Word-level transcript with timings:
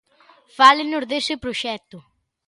Fálenos 0.57 1.07
dese 1.11 1.33
proxecto. 1.43 1.97